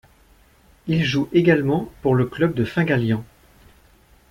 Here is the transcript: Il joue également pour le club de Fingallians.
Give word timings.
Il 0.87 1.03
joue 1.03 1.29
également 1.31 1.91
pour 2.01 2.15
le 2.15 2.25
club 2.25 2.55
de 2.55 2.65
Fingallians. 2.65 3.23